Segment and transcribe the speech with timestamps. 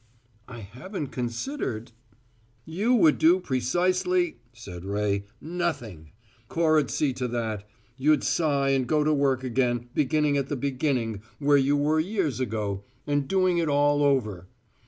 [0.47, 1.91] "I haven't considered"
[2.65, 6.09] "You would do precisely," said Ray, "nothing!
[6.47, 7.69] Cora'd see to that.
[7.97, 12.39] You'd sigh and go to work again, beginning at the beginning where you were years
[12.39, 14.47] ago, and doing it all over.